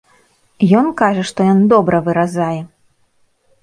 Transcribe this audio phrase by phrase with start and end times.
[0.79, 2.61] Ён кажа, што ён добра выразае.